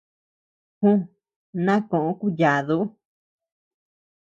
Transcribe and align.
Ju, 0.81 0.93
na 1.65 1.75
koʼo 1.89 2.11
kuyadu. 2.19 2.77